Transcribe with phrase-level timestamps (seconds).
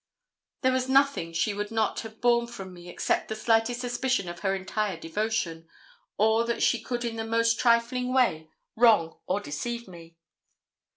[0.61, 4.39] There was nothing she would not have borne from me except the slightest suspicion of
[4.39, 5.69] her entire devotion,
[6.17, 10.17] or that she could in the most trifling way wrong or deceive me.